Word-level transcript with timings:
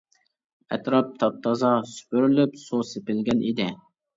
ئەتراپ 0.77 1.11
تاپتازا 1.25 1.73
سۈپۈرۈلۈپ، 1.91 2.59
سۇ 2.63 2.81
سېپىلگەن 2.95 3.49
ئىدى. 3.51 3.73